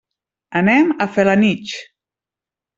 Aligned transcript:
Anem 0.61 0.89
a 1.05 1.07
Felanitx. 1.19 1.77